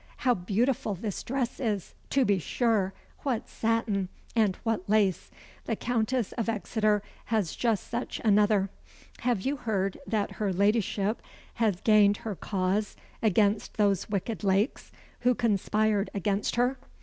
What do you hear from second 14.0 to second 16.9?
wicked Lakes, who conspired against her?